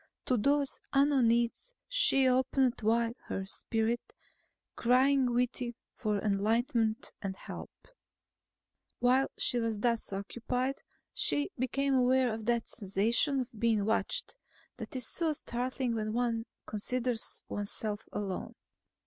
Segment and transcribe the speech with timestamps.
[0.25, 4.15] To those unknown needs she opened wide her spirit,
[4.75, 7.69] crying within for enlightenment and help.
[8.97, 10.81] While she was thus occupied,
[11.13, 14.35] she became aware of that sensation of being watched
[14.77, 18.55] that is so startling when one considers oneself alone.